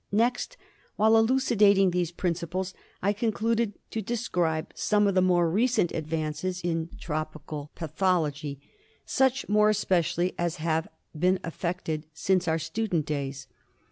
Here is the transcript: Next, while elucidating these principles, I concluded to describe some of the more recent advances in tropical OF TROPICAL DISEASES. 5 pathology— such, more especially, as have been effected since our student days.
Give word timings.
Next, 0.11 0.57
while 0.95 1.15
elucidating 1.15 1.91
these 1.91 2.11
principles, 2.11 2.73
I 3.03 3.13
concluded 3.13 3.73
to 3.91 4.01
describe 4.01 4.71
some 4.73 5.05
of 5.05 5.13
the 5.13 5.21
more 5.21 5.47
recent 5.47 5.91
advances 5.91 6.59
in 6.61 6.89
tropical 6.99 7.69
OF 7.75 7.75
TROPICAL 7.75 7.75
DISEASES. 7.75 7.89
5 7.91 7.95
pathology— 7.95 8.59
such, 9.19 9.47
more 9.47 9.69
especially, 9.69 10.33
as 10.39 10.55
have 10.55 10.87
been 11.15 11.39
effected 11.43 12.07
since 12.15 12.47
our 12.47 12.57
student 12.57 13.05
days. 13.05 13.45